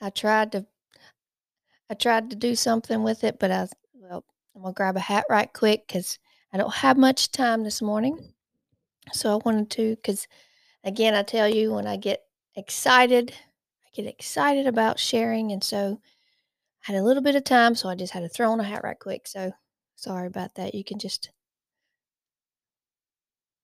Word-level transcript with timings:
I 0.00 0.10
tried 0.10 0.52
to 0.52 0.66
I 1.90 1.94
tried 1.94 2.30
to 2.30 2.36
do 2.36 2.54
something 2.54 3.02
with 3.02 3.24
it, 3.24 3.38
but 3.38 3.50
I 3.50 3.66
well, 3.94 4.24
I'm 4.54 4.62
gonna 4.62 4.74
grab 4.74 4.96
a 4.96 5.00
hat 5.00 5.24
right 5.30 5.52
quick 5.52 5.86
because 5.86 6.18
I 6.52 6.58
don't 6.58 6.74
have 6.74 6.96
much 6.96 7.30
time 7.32 7.64
this 7.64 7.82
morning. 7.82 8.32
So 9.12 9.32
I 9.34 9.40
wanted 9.44 9.70
to, 9.72 9.96
because 9.96 10.26
again, 10.84 11.14
I 11.14 11.22
tell 11.22 11.48
you 11.48 11.72
when 11.72 11.86
I 11.86 11.96
get 11.96 12.24
excited, 12.56 13.32
I 13.32 13.88
get 13.94 14.06
excited 14.06 14.66
about 14.66 14.98
sharing, 14.98 15.52
and 15.52 15.62
so 15.64 16.00
I 16.86 16.92
had 16.92 17.00
a 17.00 17.04
little 17.04 17.22
bit 17.22 17.36
of 17.36 17.44
time, 17.44 17.74
so 17.74 17.88
I 17.88 17.94
just 17.94 18.12
had 18.12 18.20
to 18.20 18.28
throw 18.28 18.50
on 18.52 18.60
a 18.60 18.64
hat 18.64 18.84
right 18.84 18.98
quick. 18.98 19.26
So 19.26 19.52
sorry 19.96 20.26
about 20.26 20.54
that. 20.56 20.74
You 20.74 20.84
can 20.84 20.98
just 20.98 21.30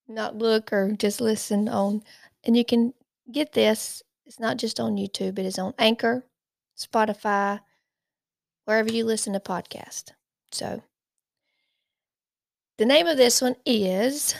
not 0.08 0.36
look 0.36 0.72
or 0.72 0.92
just 0.98 1.20
listen 1.20 1.68
on, 1.68 2.02
and 2.44 2.56
you 2.56 2.64
can 2.64 2.94
get 3.30 3.52
this. 3.52 4.02
It's 4.26 4.40
not 4.40 4.56
just 4.56 4.80
on 4.80 4.96
YouTube; 4.96 5.38
it 5.38 5.46
is 5.46 5.58
on 5.58 5.74
Anchor, 5.78 6.24
Spotify, 6.76 7.60
wherever 8.64 8.92
you 8.92 9.04
listen 9.04 9.32
to 9.34 9.40
podcasts. 9.40 10.12
So 10.50 10.82
the 12.78 12.86
name 12.86 13.06
of 13.06 13.16
this 13.16 13.40
one 13.40 13.56
is 13.64 14.34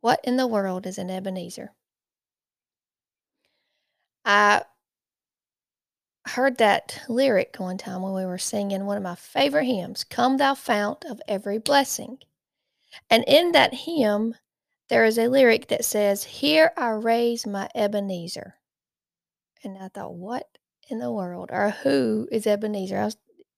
What 0.00 0.20
in 0.24 0.36
the 0.36 0.46
World 0.46 0.86
is 0.86 0.98
an 0.98 1.10
Ebenezer? 1.10 1.72
I 4.24 4.62
heard 6.26 6.58
that 6.58 7.02
lyric 7.08 7.56
one 7.58 7.78
time 7.78 8.02
when 8.02 8.14
we 8.14 8.24
were 8.24 8.38
singing 8.38 8.86
one 8.86 8.96
of 8.96 9.02
my 9.02 9.14
favorite 9.14 9.66
hymns, 9.66 10.04
Come 10.04 10.36
Thou 10.36 10.54
Fount 10.54 11.04
of 11.04 11.20
Every 11.28 11.58
Blessing. 11.58 12.18
And 13.10 13.24
in 13.26 13.52
that 13.52 13.74
hymn, 13.74 14.34
there 14.88 15.04
is 15.04 15.18
a 15.18 15.28
lyric 15.28 15.68
that 15.68 15.84
says, 15.84 16.24
Here 16.24 16.72
I 16.76 16.90
raise 16.90 17.46
my 17.46 17.68
Ebenezer. 17.74 18.54
And 19.62 19.78
I 19.78 19.88
thought, 19.88 20.14
what 20.14 20.46
in 20.90 20.98
the 20.98 21.10
world? 21.10 21.50
Or 21.52 21.70
who 21.70 22.28
is 22.30 22.46
Ebenezer? 22.46 22.98
I 22.98 23.04
was 23.06 23.16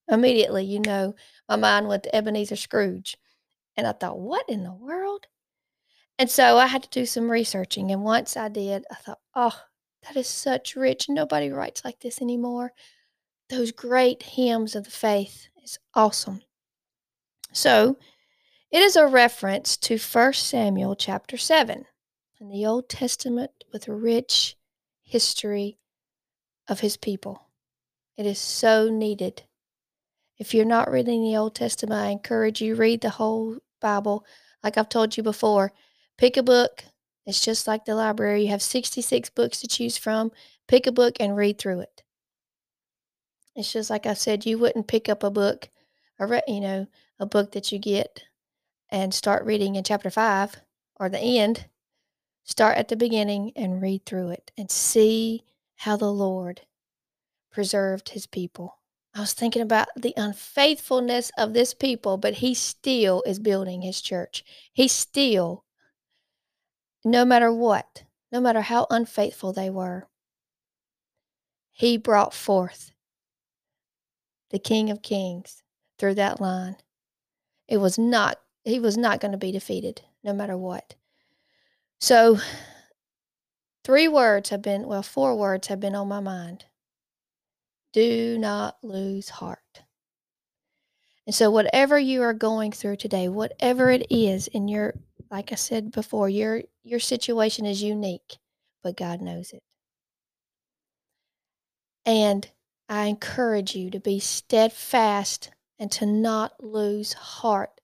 immediately, 0.09 0.65
you 0.65 0.79
know, 0.81 1.15
my 1.49 1.57
mind 1.57 1.89
went 1.89 2.05
to 2.05 2.15
Ebenezer 2.15 2.57
Scrooge. 2.57 3.17
And 3.77 3.87
I 3.87 3.93
thought, 3.93 4.19
what 4.19 4.49
in 4.49 4.63
the 4.63 4.73
world? 4.73 5.27
And 6.19 6.31
so 6.31 6.57
I 6.57 6.67
had 6.67 6.83
to 6.85 6.89
do 6.89 7.05
some 7.05 7.31
researching. 7.31 7.91
And 7.91 8.03
once 8.03 8.37
I 8.37 8.49
did, 8.49 8.85
I 8.91 8.95
thought, 8.95 9.19
oh, 9.35 9.61
that 10.05 10.17
is 10.17 10.29
such 10.29 10.77
rich. 10.77 11.09
Nobody 11.09 11.51
writes 11.51 11.85
like 11.85 12.01
this 12.01 12.23
anymore. 12.23 12.73
Those 13.51 13.73
great 13.73 14.23
hymns 14.23 14.75
of 14.75 14.85
the 14.85 14.91
faith 14.91 15.49
is 15.63 15.79
awesome. 15.95 16.43
So 17.53 17.99
it 18.71 18.83
is 18.83 18.97
a 18.97 19.07
reference 19.07 19.77
to 19.77 19.99
1 19.99 20.33
Samuel 20.33 20.97
chapter 20.97 21.37
7 21.37 21.85
in 22.41 22.49
the 22.49 22.67
Old 22.67 22.89
Testament 22.89 23.51
with 23.73 23.87
a 23.87 23.95
rich 23.95 24.57
history 25.03 25.79
of 26.69 26.81
his 26.81 26.97
people. 26.97 27.43
It 28.17 28.27
is 28.27 28.39
so 28.39 28.89
needed. 28.91 29.45
If 30.39 30.53
you're 30.53 30.65
not 30.65 30.91
reading 30.91 31.23
the 31.23 31.37
Old 31.37 31.55
Testament, 31.55 32.01
I 32.01 32.09
encourage 32.09 32.61
you 32.61 32.75
read 32.75 33.01
the 33.03 33.11
whole 33.11 33.59
Bible. 33.81 34.27
Like 34.63 34.77
I've 34.77 34.89
told 34.89 35.17
you 35.17 35.23
before, 35.23 35.73
pick 36.19 36.37
a 36.37 36.43
book. 36.43 36.85
It's 37.25 37.45
just 37.45 37.67
like 37.67 37.85
the 37.85 37.95
library. 37.95 38.43
You 38.43 38.49
have 38.49 38.63
66 38.63 39.31
books 39.31 39.61
to 39.61 39.69
choose 39.69 39.97
from. 39.97 40.33
Pick 40.67 40.87
a 40.87 40.93
book 40.93 41.17
and 41.21 41.37
read 41.37 41.59
through 41.59 41.81
it. 41.81 42.03
It's 43.55 43.73
just 43.73 43.91
like 43.91 44.07
I 44.07 44.15
said, 44.15 44.45
you 44.45 44.59
wouldn't 44.59 44.89
pick 44.89 45.09
up 45.09 45.23
a 45.23 45.31
book, 45.31 45.71
or 46.19 46.41
you 46.47 46.61
know, 46.61 46.87
a 47.19 47.27
book 47.27 47.53
that 47.53 47.73
you 47.73 47.79
get 47.79 48.25
and 48.91 49.13
start 49.13 49.45
reading 49.45 49.77
in 49.77 49.85
chapter 49.85 50.11
5 50.11 50.57
or 50.99 51.09
the 51.09 51.19
end. 51.19 51.67
Start 52.45 52.79
at 52.79 52.89
the 52.89 52.97
beginning 52.97 53.53
and 53.57 53.83
read 53.83 54.07
through 54.07 54.31
it 54.31 54.53
and 54.57 54.71
see 54.71 55.45
how 55.77 55.97
the 55.97 56.13
Lord 56.13 56.63
preserved 57.51 58.11
his 58.11 58.27
people. 58.27 58.79
I 59.15 59.21
was 59.21 59.33
thinking 59.33 59.63
about 59.63 59.89
the 59.97 60.13
unfaithfulness 60.17 61.31
of 61.39 61.55
this 61.55 61.73
people, 61.73 62.19
but 62.19 62.35
he 62.35 62.55
still 62.55 63.23
is 63.27 63.39
building 63.39 63.83
his 63.83 64.03
church. 64.03 64.45
He 64.73 64.89
still, 64.89 65.65
no 67.05 67.25
matter 67.25 67.51
what, 67.53 68.05
no 68.31 68.41
matter 68.41 68.61
how 68.61 68.87
unfaithful 68.91 69.53
they 69.53 69.71
were, 69.71 70.07
he 71.73 71.97
brought 71.97 72.35
forth 72.35 72.93
the 74.51 74.59
King 74.59 74.91
of 74.91 75.03
Kings 75.03 75.63
through 75.99 76.15
that 76.15 76.41
line. 76.41 76.77
It 77.69 77.79
was 77.79 77.99
not, 77.99 78.39
he 78.67 78.81
was 78.81 78.97
not 78.97 79.21
going 79.21 79.33
to 79.33 79.39
be 79.39 79.53
defeated, 79.53 80.03
no 80.25 80.33
matter 80.33 80.57
what. 80.57 80.97
So, 82.01 82.39
three 83.85 84.09
words 84.09 84.51
have 84.51 84.61
been, 84.61 84.87
well, 84.87 85.03
four 85.03 85.37
words 85.37 85.69
have 85.69 85.81
been 85.81 85.95
on 85.95 86.09
my 86.09 86.21
mind. 86.21 86.67
Do 87.93 88.37
not 88.39 88.77
lose 88.83 89.29
heart. 89.29 89.83
And 91.27 91.35
so, 91.35 91.51
whatever 91.51 91.99
you 91.99 92.23
are 92.23 92.35
going 92.35 92.73
through 92.73 92.97
today, 92.97 93.29
whatever 93.29 93.91
it 93.91 94.07
is 94.11 94.49
in 94.49 94.69
your, 94.69 94.95
like 95.31 95.53
I 95.53 95.57
said 95.57 95.93
before, 95.93 96.29
your 96.29 96.63
your 96.83 97.01
situation 97.01 97.67
is 97.67 97.83
unique, 97.83 98.37
but 98.83 98.97
God 98.97 99.21
knows 99.21 99.53
it. 99.53 99.63
And 102.05 102.49
I 102.89 103.07
encourage 103.07 103.75
you 103.75 103.91
to 103.91 104.01
be 104.01 104.19
steadfast 104.19 105.51
and 105.79 105.91
to 105.93 106.07
not 106.07 106.63
lose 106.63 107.13
heart. 107.13 107.81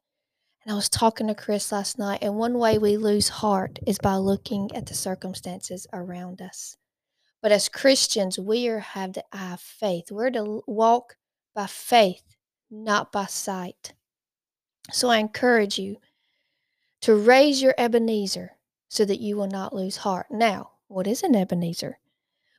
And 0.64 0.72
I 0.72 0.76
was 0.76 0.88
talking 0.88 1.26
to 1.26 1.34
Chris 1.34 1.72
last 1.72 1.98
night, 1.98 2.20
and 2.22 2.36
one 2.36 2.56
way 2.56 2.78
we 2.78 2.96
lose 2.96 3.28
heart 3.28 3.80
is 3.84 3.98
by 3.98 4.14
looking 4.14 4.70
at 4.76 4.86
the 4.86 4.94
circumstances 4.94 5.88
around 5.92 6.40
us. 6.40 6.76
But 7.40 7.50
as 7.50 7.68
Christians, 7.68 8.38
we 8.38 8.68
are 8.68 8.78
have 8.78 9.14
the 9.14 9.24
eye 9.32 9.54
of 9.54 9.60
faith. 9.60 10.12
We're 10.12 10.30
to 10.30 10.62
walk 10.68 11.16
by 11.52 11.66
faith, 11.66 12.22
not 12.70 13.10
by 13.10 13.26
sight. 13.26 13.94
So 14.92 15.08
I 15.08 15.18
encourage 15.18 15.78
you 15.78 15.96
to 17.00 17.16
raise 17.16 17.60
your 17.60 17.74
Ebenezer 17.76 18.52
so 18.88 19.04
that 19.04 19.20
you 19.20 19.36
will 19.36 19.48
not 19.48 19.74
lose 19.74 19.96
heart. 19.96 20.26
Now, 20.30 20.70
what 20.86 21.08
is 21.08 21.24
an 21.24 21.34
Ebenezer? 21.34 21.98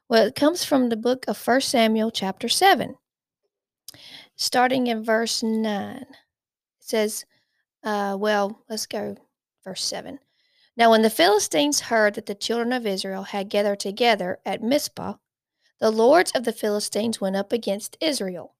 Well, 0.09 0.27
it 0.27 0.35
comes 0.35 0.65
from 0.65 0.89
the 0.89 0.97
book 0.97 1.23
of 1.29 1.47
1 1.47 1.61
Samuel, 1.61 2.11
chapter 2.11 2.49
7, 2.49 2.97
starting 4.35 4.87
in 4.87 5.05
verse 5.05 5.41
9. 5.41 5.95
It 6.01 6.07
says, 6.79 7.25
uh, 7.83 8.15
well, 8.19 8.63
let's 8.69 8.85
go 8.85 9.15
verse 9.63 9.83
7. 9.83 10.19
Now, 10.75 10.91
when 10.91 11.03
the 11.03 11.09
Philistines 11.09 11.81
heard 11.81 12.15
that 12.15 12.25
the 12.25 12.35
children 12.35 12.73
of 12.73 12.87
Israel 12.87 13.23
had 13.23 13.49
gathered 13.49 13.79
together 13.79 14.39
at 14.45 14.63
Mizpah, 14.63 15.15
the 15.79 15.91
lords 15.91 16.31
of 16.31 16.45
the 16.45 16.53
Philistines 16.53 17.21
went 17.21 17.35
up 17.35 17.51
against 17.51 17.97
Israel. 18.01 18.55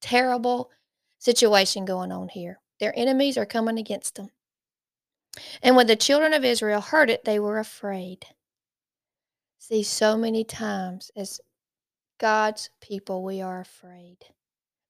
Terrible 0.00 0.70
situation 1.18 1.84
going 1.84 2.12
on 2.12 2.28
here. 2.28 2.60
Their 2.78 2.92
enemies 2.96 3.36
are 3.36 3.46
coming 3.46 3.78
against 3.78 4.14
them. 4.14 4.28
And 5.62 5.76
when 5.76 5.86
the 5.86 5.96
children 5.96 6.32
of 6.32 6.44
Israel 6.44 6.80
heard 6.80 7.10
it, 7.10 7.24
they 7.24 7.38
were 7.38 7.58
afraid 7.58 8.26
see 9.66 9.82
so 9.82 10.16
many 10.16 10.44
times 10.44 11.10
as 11.16 11.40
God's 12.18 12.70
people, 12.80 13.24
we 13.24 13.42
are 13.42 13.60
afraid 13.60 14.18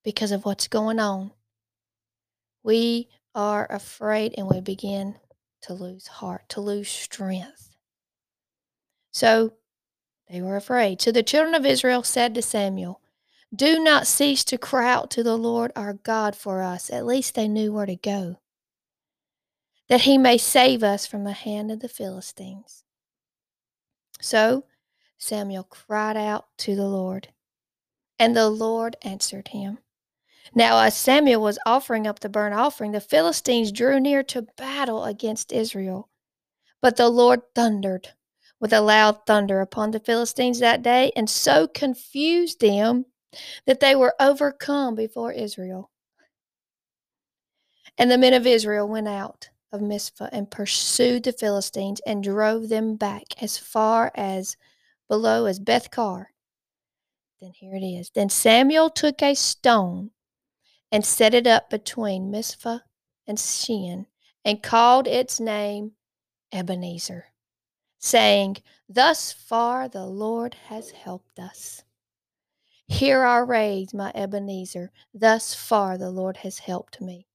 because 0.05 0.33
of 0.33 0.45
what's 0.45 0.69
going 0.69 1.01
on. 1.01 1.33
We 2.67 3.09
are 3.33 3.69
afraid 3.71 4.35
and 4.37 4.49
we 4.49 4.61
begin 4.61 5.15
to 5.63 5.73
lose 5.73 6.09
heart, 6.09 6.49
to 6.49 6.61
lose 6.61 6.89
strength. 6.89 7.71
So 9.13 9.53
they 10.29 10.43
were 10.43 10.57
afraid. 10.57 11.01
So 11.01 11.13
the 11.13 11.23
children 11.23 11.55
of 11.55 11.65
Israel 11.65 12.03
said 12.03 12.35
to 12.35 12.43
Samuel, 12.43 13.01
Do 13.55 13.79
not 13.79 14.09
cease 14.09 14.43
to 14.47 14.59
cry 14.59 14.93
out 14.93 15.13
to 15.13 15.23
the 15.23 15.37
Lord 15.39 15.71
our 15.77 15.93
God 15.93 16.35
for 16.35 16.61
us. 16.61 16.91
At 16.91 17.07
least 17.07 17.37
they 17.37 17.47
knew 17.47 17.73
where 17.73 17.87
to 17.87 17.95
go, 17.95 18.41
that 19.89 20.01
he 20.01 20.19
may 20.19 20.37
save 20.37 20.83
us 20.83 21.07
from 21.07 21.23
the 21.23 21.35
hand 21.35 21.71
of 21.71 21.79
the 21.79 21.89
Philistines. 21.89 22.83
So 24.21 24.65
Samuel 25.19 25.63
cried 25.63 26.17
out 26.17 26.47
to 26.59 26.75
the 26.75 26.89
Lord, 26.89 27.29
and 28.19 28.37
the 28.37 28.51
Lord 28.51 28.97
answered 29.03 29.49
him. 29.49 29.79
Now, 30.57 30.79
as 30.79 30.97
Samuel 30.97 31.43
was 31.43 31.59
offering 31.67 32.07
up 32.07 32.21
the 32.21 32.31
burnt 32.31 32.55
offering, 32.55 32.93
the 32.93 33.01
Philistines 33.01 33.71
drew 33.71 34.01
near 34.01 34.23
to 34.23 34.47
battle 34.57 35.05
against 35.05 35.53
Israel. 35.53 36.09
But 36.81 36.97
the 36.97 37.11
Lord 37.11 37.43
thundered 37.55 38.09
with 38.59 38.73
a 38.73 38.81
loud 38.81 39.27
thunder 39.27 39.61
upon 39.61 39.91
the 39.91 40.01
Philistines 40.01 40.59
that 40.61 40.83
day, 40.83 41.13
and 41.15 41.29
so 41.29 41.69
confused 41.69 42.61
them 42.61 43.05
that 43.67 43.81
they 43.81 43.95
were 43.95 44.15
overcome 44.19 44.95
before 44.95 45.31
Israel. 45.31 45.91
And 47.99 48.11
the 48.11 48.17
men 48.17 48.33
of 48.33 48.47
Israel 48.47 48.89
went 48.89 49.09
out 49.09 49.51
of 49.73 49.83
Mizpah 49.83 50.31
and 50.33 50.51
pursued 50.51 51.25
the 51.25 51.33
Philistines 51.33 52.01
and 52.07 52.23
drove 52.23 52.71
them 52.71 52.97
back 52.97 53.43
as 53.43 53.59
far 53.59 54.11
as 54.15 54.57
below 55.07 55.45
as 55.45 55.59
Beth-car. 55.59 56.31
Then 57.43 57.53
here 57.53 57.75
it 57.75 57.85
is. 57.85 58.11
Then 58.15 58.31
Samuel 58.31 58.89
took 58.89 59.21
a 59.23 59.35
stone 59.35 60.13
and 60.93 61.05
set 61.05 61.35
it 61.35 61.47
up 61.47 61.71
between 61.71 62.31
Mizpah 62.31 62.79
and 63.27 63.39
Shen 63.39 64.07
and 64.45 64.63
called 64.63 65.07
its 65.09 65.41
name 65.41 65.93
Ebenezer. 66.53 67.27
saying, 67.99 68.59
Thus 68.89 69.33
far 69.33 69.89
the 69.89 70.07
Lord 70.07 70.55
has 70.69 70.91
helped 70.91 71.39
us. 71.39 71.83
Hear 72.87 73.23
our 73.23 73.45
raise, 73.45 73.93
my 73.93 74.13
Ebenezer. 74.15 74.93
Thus 75.13 75.55
far 75.55 75.99
the 75.99 76.11
Lord 76.11 76.39
has 76.39 76.61
helped 76.61 77.01
me. 77.01 77.27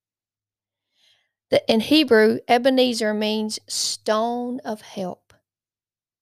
The, 1.50 1.62
in 1.69 1.81
Hebrew, 1.81 2.39
Ebenezer 2.47 3.13
means 3.13 3.59
stone 3.68 4.62
of 4.63 4.81
help. 4.81 5.33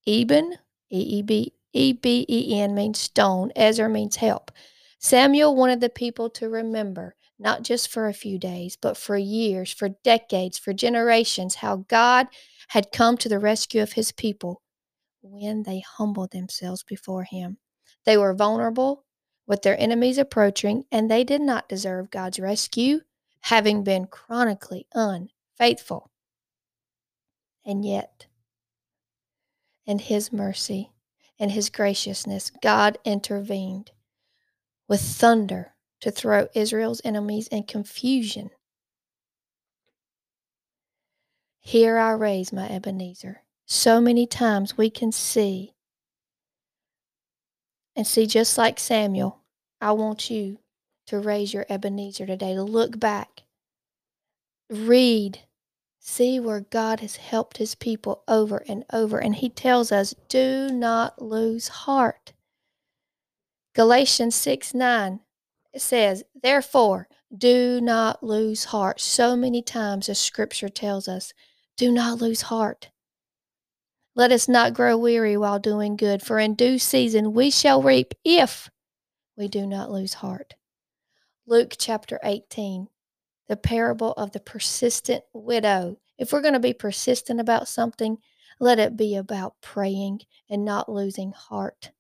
Eben, 0.08 0.56
E 0.92 1.00
E 1.00 1.22
B 1.22 1.54
E 1.74 1.94
B 1.94 2.26
E 2.28 2.60
N 2.60 2.74
means 2.74 2.98
stone. 2.98 3.52
Ezer 3.56 3.88
means 3.88 4.16
help. 4.16 4.52
Samuel 4.98 5.56
wanted 5.56 5.82
the 5.82 5.90
people 5.90 6.32
to 6.32 6.50
remember, 6.50 7.16
not 7.40 7.64
just 7.64 7.90
for 7.90 8.08
a 8.08 8.14
few 8.14 8.38
days, 8.38 8.78
but 8.80 8.98
for 8.98 9.18
years, 9.18 9.72
for 9.72 9.90
decades, 10.04 10.58
for 10.58 10.74
generations, 10.74 11.56
how 11.56 11.78
God 11.88 12.28
had 12.70 12.92
come 12.92 13.18
to 13.18 13.30
the 13.30 13.40
rescue 13.40 13.82
of 13.82 13.94
his 13.94 14.12
people 14.12 14.62
when 15.22 15.64
they 15.64 15.80
humbled 15.98 16.32
themselves 16.32 16.84
before 16.84 17.24
him. 17.24 17.58
They 18.06 18.18
were 18.18 18.34
vulnerable 18.34 19.06
with 19.48 19.62
their 19.62 19.80
enemies 19.80 20.18
approaching, 20.18 20.84
and 20.92 21.10
they 21.10 21.24
did 21.24 21.42
not 21.42 21.70
deserve 21.70 22.12
God's 22.12 22.40
rescue, 22.40 23.00
having 23.42 23.84
been 23.84 24.06
chronically 24.06 24.86
unfaithful. 24.94 26.12
And 27.66 27.86
yet, 27.86 28.28
in 29.86 30.00
his 30.00 30.32
mercy 30.32 30.92
and 31.40 31.52
his 31.52 31.70
graciousness, 31.70 32.52
God 32.62 32.98
intervened 33.06 33.92
with 34.88 35.02
thunder 35.02 35.74
to 36.02 36.12
throw 36.12 36.48
Israel's 36.54 37.02
enemies 37.04 37.48
in 37.48 37.64
confusion. 37.64 38.50
Here 41.60 41.98
I 41.98 42.12
raise 42.12 42.54
my 42.54 42.70
Ebenezer. 42.70 43.44
So 43.66 44.02
many 44.02 44.26
times 44.26 44.78
we 44.78 44.90
can 44.90 45.12
see 45.12 45.74
and 47.96 48.08
see, 48.08 48.26
just 48.26 48.58
like 48.58 48.80
Samuel, 48.80 49.42
I 49.82 49.92
want 49.92 50.30
you 50.30 50.60
to 51.08 51.20
raise 51.20 51.54
your 51.54 51.66
Ebenezer 51.70 52.26
today, 52.26 52.54
to 52.54 52.64
look 52.64 53.00
back, 53.00 53.44
read, 54.70 55.40
see 56.00 56.40
where 56.40 56.62
God 56.62 57.02
has 57.02 57.18
helped 57.18 57.58
his 57.58 57.76
people 57.76 58.24
over 58.28 58.64
and 58.68 58.86
over. 58.94 59.20
And 59.20 59.36
he 59.36 59.50
tells 59.50 59.92
us, 59.92 60.16
do 60.30 60.70
not 60.72 61.22
lose 61.22 61.68
heart. 61.68 62.34
Galatians 63.76 64.36
6 64.36 64.74
9 64.74 65.20
says, 65.78 66.24
Therefore, 66.42 67.08
do 67.36 67.80
not 67.82 68.24
lose 68.24 68.66
heart. 68.66 69.00
So 69.00 69.36
many 69.36 69.62
times 69.62 70.08
the 70.08 70.16
scripture 70.16 70.70
tells 70.70 71.08
us, 71.08 71.34
do 71.78 71.92
not 71.92 72.20
lose 72.20 72.42
heart. 72.44 72.90
Let 74.16 74.32
us 74.32 74.50
not 74.50 74.74
grow 74.74 74.98
weary 74.98 75.38
while 75.38 75.60
doing 75.60 75.96
good, 75.96 76.22
for 76.22 76.40
in 76.40 76.56
due 76.56 76.78
season 76.78 77.34
we 77.34 77.52
shall 77.52 77.82
reap 77.82 78.14
if 78.26 78.70
we 79.38 79.48
do 79.48 79.66
not 79.66 79.92
lose 79.92 80.16
heart. 80.16 80.56
Luke 81.46 81.76
chapter 81.78 82.20
18, 82.24 82.90
the 83.48 83.56
parable 83.56 84.12
of 84.14 84.32
the 84.32 84.40
persistent 84.40 85.24
widow. 85.34 85.98
If 86.18 86.34
we're 86.34 86.42
going 86.42 86.54
to 86.54 86.60
be 86.60 86.74
persistent 86.74 87.40
about 87.40 87.68
something, 87.68 88.18
let 88.60 88.78
it 88.78 88.98
be 88.98 89.16
about 89.16 89.56
praying 89.62 90.22
and 90.50 90.66
not 90.66 90.92
losing 90.92 91.32
heart. 91.32 91.92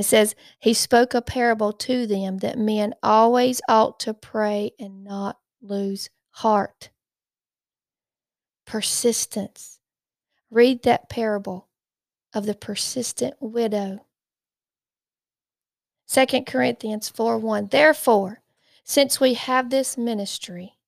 It 0.00 0.06
says, 0.06 0.34
He 0.58 0.72
spoke 0.72 1.12
a 1.12 1.20
parable 1.20 1.74
to 1.74 2.06
them 2.06 2.38
that 2.38 2.56
men 2.56 2.94
always 3.02 3.60
ought 3.68 4.00
to 4.00 4.14
pray 4.14 4.70
and 4.78 5.04
not 5.04 5.38
lose 5.60 6.08
heart. 6.30 6.88
Persistence. 8.64 9.78
Read 10.50 10.84
that 10.84 11.10
parable 11.10 11.68
of 12.32 12.46
the 12.46 12.54
persistent 12.54 13.34
widow. 13.40 14.06
2 16.08 16.44
Corinthians 16.46 17.10
4 17.10 17.36
1. 17.36 17.66
Therefore, 17.66 18.40
since 18.82 19.20
we 19.20 19.34
have 19.34 19.68
this 19.68 19.98
ministry, 19.98 20.78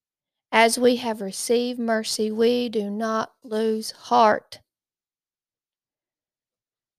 as 0.50 0.79
we 0.79 0.97
have 0.97 1.20
received 1.20 1.79
mercy, 1.79 2.31
we 2.31 2.70
do 2.70 2.88
not 2.88 3.35
lose 3.44 3.91
heart. 3.91 4.61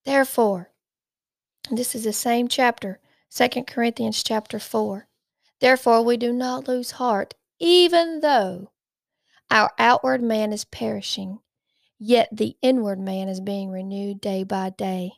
Therefore, 0.06 0.73
this 1.72 1.96
is 1.96 2.04
the 2.04 2.14
same 2.14 2.48
chapter, 2.48 3.00
2 3.36 3.64
Corinthians 3.64 4.24
chapter 4.24 4.60
4. 4.60 5.08
Therefore, 5.60 6.04
we 6.04 6.18
do 6.18 6.34
not 6.34 6.68
lose 6.68 6.92
heart, 6.92 7.36
even 7.60 8.20
though 8.20 8.72
our 9.50 9.72
outward 9.80 10.22
man 10.22 10.52
is 10.52 10.66
perishing, 10.66 11.40
yet 11.98 12.28
the 12.32 12.58
inward 12.62 13.00
man 13.00 13.30
is 13.30 13.40
being 13.40 13.70
renewed 13.70 14.20
day 14.20 14.44
by 14.44 14.72
day. 14.72 15.14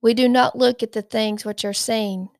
We 0.00 0.14
do 0.14 0.28
not 0.28 0.58
look 0.58 0.82
at 0.82 0.92
the 0.92 1.02
things 1.02 1.44
which 1.44 1.64
are 1.64 1.72
seen, 1.72 2.30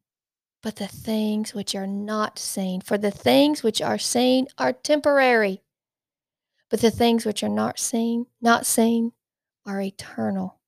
but 0.62 0.76
the 0.76 0.88
things 0.88 1.54
which 1.54 1.76
are 1.76 1.86
not 1.86 2.38
seen. 2.38 2.80
For 2.80 2.98
the 2.98 3.12
things 3.12 3.62
which 3.62 3.80
are 3.80 3.98
seen 3.98 4.48
are 4.58 4.72
temporary, 4.72 5.62
but 6.70 6.80
the 6.80 6.90
things 6.90 7.24
which 7.24 7.44
are 7.44 7.48
not 7.48 7.78
seen, 7.78 8.26
not 8.40 8.66
seen, 8.66 9.12
are 9.64 9.80
eternal. 9.80 10.58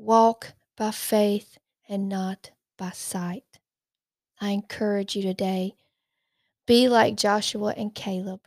Walk 0.00 0.54
by 0.78 0.92
faith 0.92 1.58
and 1.86 2.08
not 2.08 2.52
by 2.78 2.88
sight. 2.88 3.44
I 4.40 4.48
encourage 4.52 5.14
you 5.14 5.20
today 5.20 5.74
be 6.66 6.88
like 6.88 7.16
Joshua 7.16 7.74
and 7.76 7.94
Caleb. 7.94 8.40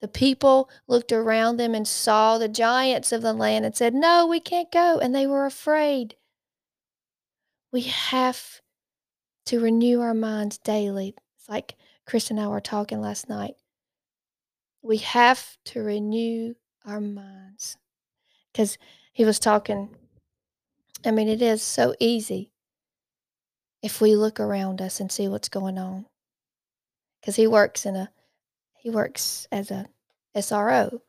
The 0.00 0.08
people 0.08 0.70
looked 0.88 1.12
around 1.12 1.58
them 1.58 1.74
and 1.74 1.86
saw 1.86 2.38
the 2.38 2.48
giants 2.48 3.12
of 3.12 3.20
the 3.20 3.34
land 3.34 3.66
and 3.66 3.76
said, 3.76 3.92
No, 3.92 4.26
we 4.26 4.40
can't 4.40 4.72
go. 4.72 4.98
And 4.98 5.14
they 5.14 5.26
were 5.26 5.44
afraid. 5.44 6.16
We 7.70 7.82
have 7.82 8.62
to 9.44 9.60
renew 9.60 10.00
our 10.00 10.14
minds 10.14 10.56
daily. 10.56 11.14
It's 11.38 11.46
like 11.46 11.76
Chris 12.06 12.30
and 12.30 12.40
I 12.40 12.48
were 12.48 12.60
talking 12.62 13.02
last 13.02 13.28
night. 13.28 13.56
We 14.80 14.96
have 14.96 15.58
to 15.66 15.82
renew 15.82 16.54
our 16.86 17.02
minds. 17.02 17.76
Because 18.50 18.78
he 19.12 19.26
was 19.26 19.38
talking, 19.38 19.94
I 21.06 21.12
mean, 21.12 21.28
it 21.28 21.40
is 21.40 21.62
so 21.62 21.94
easy 22.00 22.50
if 23.82 24.00
we 24.00 24.16
look 24.16 24.40
around 24.40 24.82
us 24.82 24.98
and 25.00 25.10
see 25.10 25.28
what's 25.28 25.48
going 25.48 25.78
on. 25.78 26.06
Because 27.20 27.36
he 27.36 27.46
works 27.46 27.86
in 27.86 27.96
a 27.96 28.10
he 28.76 28.90
works 28.90 29.48
as 29.50 29.70
a 29.70 29.86
SRO 30.36 31.00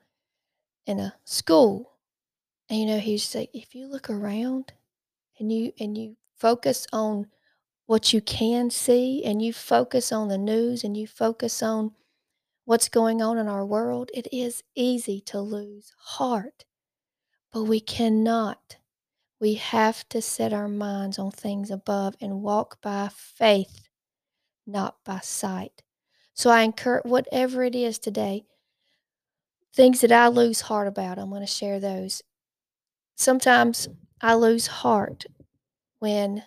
in 0.86 1.00
a 1.00 1.16
school. 1.26 1.92
And 2.70 2.80
you 2.80 2.86
know, 2.86 3.00
he's 3.00 3.36
like, 3.36 3.50
if 3.54 3.76
you 3.76 3.88
look 3.88 4.10
around 4.10 4.74
and 5.40 5.52
you 5.52 5.74
and 5.80 5.98
you 5.98 6.18
focus 6.38 6.88
on 6.94 7.28
what 7.86 8.14
you 8.14 8.22
can 8.22 8.70
see 8.70 9.24
and 9.24 9.42
you 9.42 9.54
focus 9.54 10.12
on 10.12 10.28
the 10.28 10.38
news 10.38 10.84
and 10.84 10.98
you 10.98 11.08
focus 11.08 11.64
on 11.64 11.92
what's 12.66 12.90
going 12.90 13.22
on 13.22 13.38
in 13.38 13.48
our 13.48 13.66
world, 13.66 14.12
it 14.14 14.28
is 14.32 14.64
easy 14.76 15.22
to 15.22 15.40
lose 15.40 15.94
heart. 15.98 16.66
But 17.52 17.64
we 17.64 17.80
cannot. 17.80 18.78
We 19.40 19.56
have 19.56 20.08
to 20.10 20.22
set 20.22 20.54
our 20.54 20.68
minds 20.68 21.20
on 21.20 21.32
things 21.32 21.70
above 21.70 22.16
and 22.20 22.42
walk 22.42 22.82
by 22.82 23.10
faith, 23.14 23.88
not 24.66 24.96
by 25.06 25.20
sight. 25.20 25.84
So 26.34 26.50
I 26.50 26.62
encourage 26.62 27.06
whatever 27.06 27.64
it 27.64 27.76
is 27.76 28.00
today, 28.00 28.46
things 29.74 30.02
that 30.02 30.12
I 30.12 30.28
lose 30.28 30.62
heart 30.62 30.88
about, 30.88 31.20
I'm 31.20 31.30
going 31.30 31.42
to 31.42 31.48
share 31.48 31.80
those. 31.80 32.24
Sometimes 33.16 33.88
I 34.22 34.36
lose 34.36 34.68
heart 34.68 35.26
when 36.00 36.44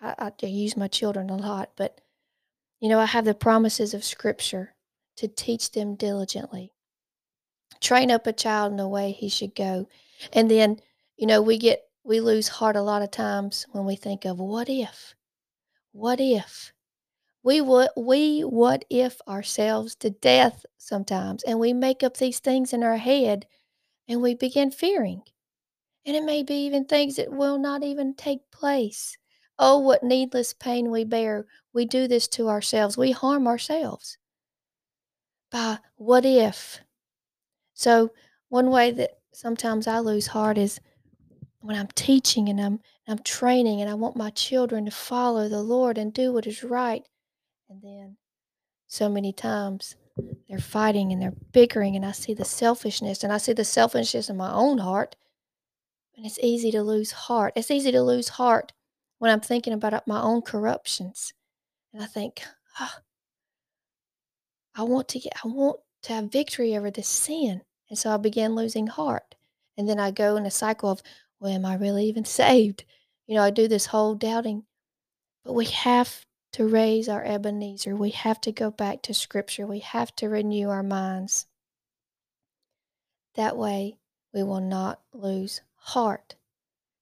I, 0.00 0.30
I, 0.42 0.46
use 0.46 0.76
my 0.76 0.88
children 0.88 1.30
a 1.30 1.36
lot, 1.36 1.70
but 1.76 2.00
you 2.80 2.88
know, 2.88 3.00
I 3.00 3.06
have 3.06 3.24
the 3.24 3.34
promises 3.34 3.94
of 3.94 4.04
Scripture 4.04 4.74
to 5.16 5.28
teach 5.28 5.72
them 5.72 5.94
diligently. 5.94 6.72
Train 7.80 8.10
up 8.10 8.26
a 8.26 8.32
child 8.32 8.72
in 8.72 8.76
the 8.76 8.88
way 8.88 9.12
he 9.12 9.28
should 9.28 9.54
go. 9.54 9.88
And 10.32 10.50
then, 10.50 10.80
you 11.16 11.26
know, 11.26 11.42
we 11.42 11.58
get, 11.58 11.82
we 12.04 12.20
lose 12.20 12.48
heart 12.48 12.76
a 12.76 12.82
lot 12.82 13.02
of 13.02 13.10
times 13.10 13.66
when 13.72 13.84
we 13.84 13.96
think 13.96 14.24
of 14.24 14.38
what 14.38 14.68
if? 14.68 15.14
What 15.92 16.20
if? 16.20 16.72
We 17.42 17.60
would 17.60 17.90
we 17.96 18.40
what 18.40 18.84
if 18.90 19.20
ourselves 19.28 19.94
to 19.96 20.10
death 20.10 20.66
sometimes 20.78 21.44
and 21.44 21.60
we 21.60 21.72
make 21.72 22.02
up 22.02 22.16
these 22.16 22.40
things 22.40 22.72
in 22.72 22.82
our 22.82 22.96
head 22.96 23.46
and 24.08 24.20
we 24.20 24.34
begin 24.34 24.70
fearing. 24.70 25.22
And 26.04 26.16
it 26.16 26.24
may 26.24 26.42
be 26.42 26.54
even 26.66 26.84
things 26.84 27.16
that 27.16 27.32
will 27.32 27.58
not 27.58 27.82
even 27.82 28.14
take 28.14 28.50
place. 28.50 29.16
Oh, 29.58 29.78
what 29.78 30.02
needless 30.02 30.52
pain 30.52 30.90
we 30.90 31.04
bear. 31.04 31.46
We 31.72 31.84
do 31.86 32.08
this 32.08 32.28
to 32.28 32.48
ourselves. 32.48 32.96
We 32.96 33.12
harm 33.12 33.46
ourselves 33.46 34.18
by 35.50 35.78
what 35.96 36.24
if. 36.24 36.80
So, 37.74 38.10
one 38.48 38.70
way 38.70 38.90
that 38.92 39.18
sometimes 39.32 39.86
I 39.86 40.00
lose 40.00 40.28
heart 40.28 40.58
is 40.58 40.80
when 41.66 41.76
I'm 41.76 41.88
teaching 41.88 42.48
and 42.48 42.60
I'm 42.60 42.80
I'm 43.08 43.18
training 43.18 43.80
and 43.80 43.90
I 43.90 43.94
want 43.94 44.16
my 44.16 44.30
children 44.30 44.84
to 44.84 44.90
follow 44.90 45.48
the 45.48 45.62
Lord 45.62 45.98
and 45.98 46.12
do 46.12 46.32
what 46.32 46.46
is 46.46 46.62
right. 46.62 47.06
And 47.68 47.82
then 47.82 48.16
so 48.86 49.08
many 49.08 49.32
times 49.32 49.96
they're 50.48 50.58
fighting 50.58 51.12
and 51.12 51.20
they're 51.20 51.34
bickering, 51.52 51.96
and 51.96 52.06
I 52.06 52.12
see 52.12 52.34
the 52.34 52.44
selfishness 52.44 53.22
and 53.22 53.32
I 53.32 53.38
see 53.38 53.52
the 53.52 53.64
selfishness 53.64 54.30
in 54.30 54.36
my 54.36 54.52
own 54.52 54.78
heart. 54.78 55.16
And 56.16 56.24
it's 56.24 56.38
easy 56.40 56.70
to 56.70 56.82
lose 56.82 57.12
heart. 57.12 57.52
It's 57.56 57.70
easy 57.70 57.92
to 57.92 58.02
lose 58.02 58.30
heart 58.30 58.72
when 59.18 59.30
I'm 59.30 59.40
thinking 59.40 59.72
about 59.72 59.92
uh, 59.92 60.00
my 60.06 60.22
own 60.22 60.42
corruptions. 60.42 61.34
And 61.92 62.02
I 62.02 62.06
think, 62.06 62.42
oh, 62.80 62.94
I 64.74 64.82
want 64.84 65.08
to 65.08 65.18
get, 65.18 65.34
I 65.44 65.48
want 65.48 65.80
to 66.02 66.14
have 66.14 66.32
victory 66.32 66.76
over 66.76 66.90
this 66.90 67.08
sin. 67.08 67.62
And 67.90 67.98
so 67.98 68.10
I 68.10 68.16
began 68.16 68.54
losing 68.54 68.86
heart. 68.86 69.34
And 69.76 69.86
then 69.86 70.00
I 70.00 70.10
go 70.10 70.36
in 70.36 70.46
a 70.46 70.50
cycle 70.50 70.90
of, 70.90 71.02
well, 71.40 71.52
am 71.52 71.64
I 71.64 71.74
really 71.74 72.06
even 72.06 72.24
saved? 72.24 72.84
You 73.26 73.36
know, 73.36 73.42
I 73.42 73.50
do 73.50 73.68
this 73.68 73.86
whole 73.86 74.14
doubting. 74.14 74.64
But 75.44 75.54
we 75.54 75.66
have 75.66 76.24
to 76.52 76.66
raise 76.66 77.08
our 77.08 77.24
Ebenezer. 77.24 77.94
We 77.94 78.10
have 78.10 78.40
to 78.42 78.52
go 78.52 78.70
back 78.70 79.02
to 79.02 79.14
Scripture. 79.14 79.66
We 79.66 79.80
have 79.80 80.14
to 80.16 80.28
renew 80.28 80.68
our 80.70 80.82
minds. 80.82 81.46
That 83.34 83.56
way, 83.56 83.98
we 84.32 84.42
will 84.42 84.60
not 84.60 85.00
lose 85.12 85.60
heart. 85.74 86.36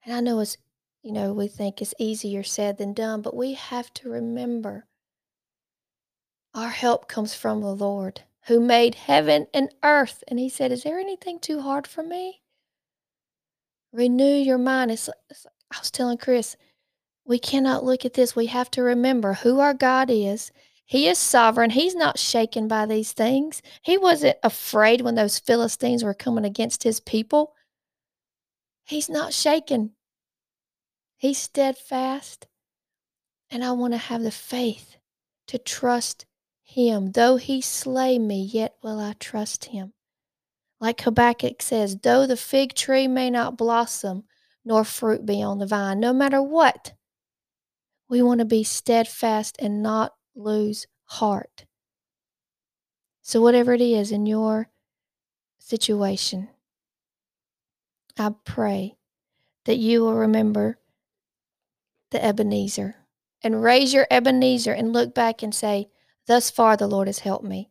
And 0.04 0.14
I 0.14 0.20
know 0.20 0.40
it's, 0.40 0.58
you 1.02 1.12
know, 1.12 1.32
we 1.32 1.48
think 1.48 1.80
it's 1.80 1.94
easier 1.98 2.42
said 2.42 2.78
than 2.78 2.92
done, 2.92 3.22
but 3.22 3.36
we 3.36 3.54
have 3.54 3.92
to 3.94 4.10
remember 4.10 4.86
our 6.54 6.70
help 6.70 7.08
comes 7.08 7.34
from 7.34 7.60
the 7.60 7.74
Lord 7.74 8.22
who 8.46 8.60
made 8.60 8.94
heaven 8.94 9.46
and 9.52 9.74
earth. 9.82 10.22
And 10.28 10.38
He 10.38 10.48
said, 10.48 10.70
Is 10.70 10.84
there 10.84 10.98
anything 10.98 11.40
too 11.40 11.60
hard 11.60 11.86
for 11.86 12.02
me? 12.02 12.42
Renew 13.94 14.34
your 14.34 14.58
mind. 14.58 14.90
It's, 14.90 15.08
it's 15.30 15.46
I 15.72 15.78
was 15.78 15.92
telling 15.92 16.18
Chris, 16.18 16.56
we 17.24 17.38
cannot 17.38 17.84
look 17.84 18.04
at 18.04 18.14
this. 18.14 18.34
We 18.34 18.46
have 18.46 18.70
to 18.72 18.82
remember 18.82 19.34
who 19.34 19.60
our 19.60 19.72
God 19.72 20.10
is. 20.10 20.50
He 20.84 21.08
is 21.08 21.16
sovereign. 21.16 21.70
He's 21.70 21.94
not 21.94 22.18
shaken 22.18 22.68
by 22.68 22.86
these 22.86 23.12
things. 23.12 23.62
He 23.82 23.96
wasn't 23.96 24.36
afraid 24.42 25.00
when 25.00 25.14
those 25.14 25.38
Philistines 25.38 26.04
were 26.04 26.12
coming 26.12 26.44
against 26.44 26.82
his 26.82 27.00
people. 27.00 27.54
He's 28.84 29.08
not 29.08 29.32
shaken. 29.32 29.92
He's 31.16 31.38
steadfast. 31.38 32.48
And 33.48 33.64
I 33.64 33.72
want 33.72 33.94
to 33.94 33.98
have 33.98 34.22
the 34.22 34.32
faith 34.32 34.96
to 35.46 35.56
trust 35.56 36.26
him. 36.64 37.12
Though 37.12 37.36
he 37.36 37.60
slay 37.60 38.18
me, 38.18 38.42
yet 38.42 38.74
will 38.82 38.98
I 38.98 39.14
trust 39.20 39.66
him. 39.66 39.93
Like 40.80 41.00
Habakkuk 41.00 41.62
says, 41.62 41.96
though 42.02 42.26
the 42.26 42.36
fig 42.36 42.74
tree 42.74 43.08
may 43.08 43.30
not 43.30 43.56
blossom, 43.56 44.24
nor 44.64 44.84
fruit 44.84 45.24
be 45.24 45.42
on 45.42 45.58
the 45.58 45.66
vine, 45.66 46.00
no 46.00 46.12
matter 46.12 46.42
what, 46.42 46.92
we 48.08 48.22
want 48.22 48.40
to 48.40 48.44
be 48.44 48.64
steadfast 48.64 49.56
and 49.58 49.82
not 49.82 50.14
lose 50.34 50.86
heart. 51.04 51.64
So, 53.22 53.40
whatever 53.40 53.72
it 53.72 53.80
is 53.80 54.12
in 54.12 54.26
your 54.26 54.68
situation, 55.58 56.50
I 58.18 58.30
pray 58.44 58.96
that 59.64 59.78
you 59.78 60.02
will 60.02 60.14
remember 60.14 60.78
the 62.10 62.24
Ebenezer 62.24 62.96
and 63.42 63.62
raise 63.62 63.92
your 63.92 64.06
Ebenezer 64.10 64.72
and 64.72 64.92
look 64.92 65.14
back 65.14 65.42
and 65.42 65.54
say, 65.54 65.88
Thus 66.26 66.50
far 66.50 66.76
the 66.76 66.86
Lord 66.86 67.08
has 67.08 67.20
helped 67.20 67.44
me. 67.44 67.70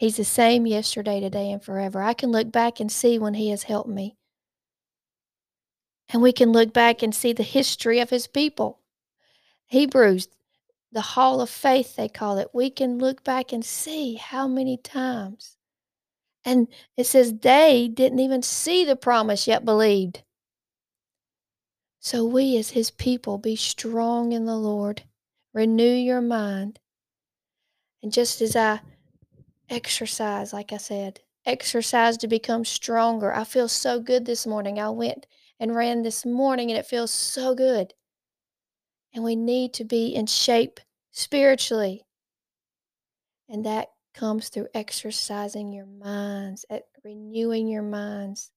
He's 0.00 0.16
the 0.16 0.24
same 0.24 0.66
yesterday, 0.66 1.20
today, 1.20 1.52
and 1.52 1.62
forever. 1.62 2.00
I 2.00 2.14
can 2.14 2.32
look 2.32 2.50
back 2.50 2.80
and 2.80 2.90
see 2.90 3.18
when 3.18 3.34
He 3.34 3.50
has 3.50 3.64
helped 3.64 3.90
me. 3.90 4.16
And 6.08 6.22
we 6.22 6.32
can 6.32 6.52
look 6.52 6.72
back 6.72 7.02
and 7.02 7.14
see 7.14 7.34
the 7.34 7.42
history 7.42 8.00
of 8.00 8.08
His 8.08 8.26
people. 8.26 8.80
Hebrews, 9.66 10.28
the 10.90 11.02
hall 11.02 11.42
of 11.42 11.50
faith, 11.50 11.96
they 11.96 12.08
call 12.08 12.38
it. 12.38 12.48
We 12.54 12.70
can 12.70 12.96
look 12.96 13.22
back 13.24 13.52
and 13.52 13.62
see 13.62 14.14
how 14.14 14.48
many 14.48 14.78
times. 14.78 15.58
And 16.46 16.68
it 16.96 17.04
says 17.04 17.34
they 17.34 17.86
didn't 17.86 18.20
even 18.20 18.42
see 18.42 18.86
the 18.86 18.96
promise 18.96 19.46
yet 19.46 19.66
believed. 19.66 20.22
So 21.98 22.24
we, 22.24 22.56
as 22.56 22.70
his 22.70 22.90
people, 22.90 23.36
be 23.36 23.54
strong 23.54 24.32
in 24.32 24.46
the 24.46 24.56
Lord. 24.56 25.02
Renew 25.52 25.92
your 25.92 26.22
mind. 26.22 26.80
And 28.02 28.10
just 28.10 28.40
as 28.40 28.56
I 28.56 28.80
exercise, 29.70 30.52
like 30.52 30.72
I 30.72 30.76
said, 30.76 31.20
exercise 31.46 32.16
to 32.18 32.28
become 32.28 32.64
stronger. 32.64 33.32
I 33.32 33.44
feel 33.44 33.68
so 33.68 34.00
good 34.00 34.26
this 34.26 34.46
morning. 34.46 34.78
I 34.78 34.90
went 34.90 35.26
and 35.58 35.74
ran 35.74 36.02
this 36.02 36.26
morning 36.26 36.70
and 36.70 36.78
it 36.78 36.86
feels 36.86 37.12
so 37.12 37.54
good. 37.54 37.94
And 39.14 39.24
we 39.24 39.36
need 39.36 39.72
to 39.74 39.84
be 39.84 40.14
in 40.14 40.26
shape 40.26 40.80
spiritually. 41.12 42.04
And 43.48 43.64
that 43.66 43.88
comes 44.14 44.48
through 44.48 44.68
exercising 44.74 45.72
your 45.72 45.86
minds, 45.86 46.64
at 46.70 46.84
renewing 47.04 47.68
your 47.68 47.82
minds. 47.82 48.50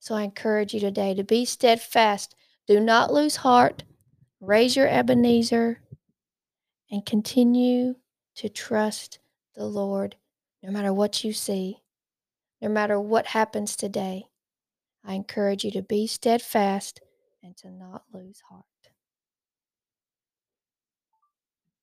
So 0.00 0.14
I 0.14 0.22
encourage 0.22 0.74
you 0.74 0.80
today 0.80 1.14
to 1.14 1.24
be 1.24 1.44
steadfast. 1.44 2.34
Do 2.66 2.80
not 2.80 3.12
lose 3.12 3.36
heart. 3.36 3.84
Raise 4.40 4.74
your 4.74 4.88
Ebenezer 4.88 5.80
and 6.90 7.06
continue 7.06 7.94
to 8.36 8.48
trust 8.48 9.18
the 9.54 9.66
Lord 9.66 10.16
no 10.62 10.70
matter 10.70 10.92
what 10.92 11.24
you 11.24 11.32
see, 11.32 11.82
no 12.60 12.68
matter 12.68 13.00
what 13.00 13.26
happens 13.26 13.74
today. 13.74 14.26
I 15.04 15.14
encourage 15.14 15.64
you 15.64 15.72
to 15.72 15.82
be 15.82 16.06
steadfast 16.06 17.00
and 17.42 17.56
to 17.56 17.70
not 17.70 18.04
lose 18.12 18.40
heart. 18.48 18.64